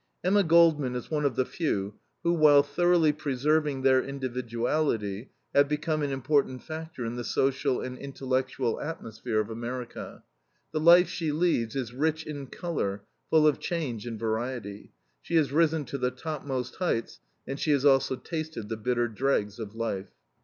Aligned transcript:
Emma 0.23 0.41
Goldman 0.41 0.95
is 0.95 1.11
one 1.11 1.25
of 1.25 1.35
the 1.35 1.45
few 1.45 1.93
who, 2.23 2.33
while 2.33 2.63
thoroughly 2.63 3.11
preserving 3.11 3.83
their 3.83 3.99
individuality, 4.01 5.29
have 5.53 5.69
become 5.69 6.01
an 6.01 6.09
important 6.11 6.63
factor 6.63 7.05
in 7.05 7.17
the 7.17 7.23
social 7.23 7.79
and 7.81 7.99
intellectual 7.99 8.81
atmosphere 8.81 9.39
of 9.39 9.51
America. 9.51 10.23
The 10.71 10.79
life 10.79 11.07
she 11.07 11.31
leads 11.31 11.75
is 11.75 11.93
rich 11.93 12.25
in 12.25 12.47
color, 12.47 13.03
full 13.29 13.45
of 13.45 13.59
change 13.59 14.07
and 14.07 14.19
variety. 14.19 14.91
She 15.21 15.35
has 15.35 15.51
risen 15.51 15.85
to 15.85 15.99
the 15.99 16.09
topmost 16.09 16.77
heights, 16.77 17.19
and 17.47 17.59
she 17.59 17.69
has 17.69 17.85
also 17.85 18.15
tasted 18.15 18.69
the 18.69 18.77
bitter 18.77 19.07
dregs 19.07 19.59
of 19.59 19.75
life. 19.75 20.09